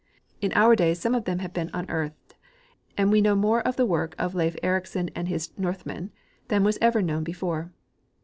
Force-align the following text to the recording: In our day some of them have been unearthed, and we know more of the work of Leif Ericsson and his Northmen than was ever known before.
In 0.41 0.51
our 0.53 0.75
day 0.75 0.95
some 0.95 1.13
of 1.13 1.25
them 1.25 1.37
have 1.45 1.53
been 1.53 1.69
unearthed, 1.75 2.33
and 2.97 3.11
we 3.11 3.21
know 3.21 3.35
more 3.35 3.61
of 3.61 3.75
the 3.75 3.85
work 3.85 4.15
of 4.17 4.33
Leif 4.33 4.55
Ericsson 4.63 5.11
and 5.13 5.27
his 5.27 5.51
Northmen 5.59 6.11
than 6.47 6.63
was 6.63 6.79
ever 6.81 7.03
known 7.03 7.23
before. 7.23 7.71